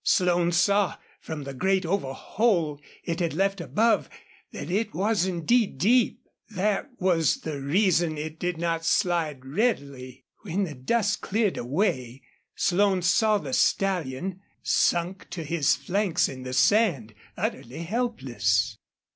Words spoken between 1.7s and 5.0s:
oval hole it had left above, that it